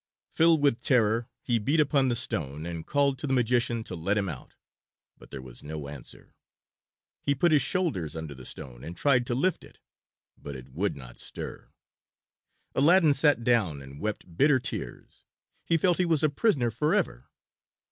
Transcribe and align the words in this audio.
Filled 0.31 0.63
with 0.63 0.81
terror, 0.81 1.29
he 1.43 1.59
beat 1.59 1.79
upon 1.79 2.07
the 2.07 2.15
stone, 2.15 2.65
and 2.65 2.87
called 2.87 3.19
to 3.19 3.27
the 3.27 3.33
magician 3.35 3.83
to 3.83 3.93
let 3.95 4.17
him 4.17 4.27
out. 4.29 4.55
But 5.15 5.29
there 5.29 5.43
was 5.43 5.61
no 5.61 5.87
answer. 5.89 6.33
He 7.21 7.35
put 7.35 7.51
his 7.51 7.61
shoulders 7.61 8.15
under 8.15 8.33
the 8.33 8.43
stone 8.47 8.83
and 8.83 8.97
tried 8.97 9.27
to 9.27 9.35
lift 9.35 9.63
it, 9.63 9.77
but 10.35 10.55
it 10.55 10.69
would 10.69 10.95
not 10.95 11.19
stir. 11.19 11.69
Aladdin 12.73 13.13
sat 13.13 13.43
down 13.43 13.79
and 13.83 13.99
wept 14.01 14.35
bitter 14.35 14.57
tears. 14.59 15.23
He 15.65 15.77
felt 15.77 15.99
he 15.99 16.05
was 16.05 16.23
a 16.23 16.29
prisoner 16.29 16.71
forever. 16.71 17.29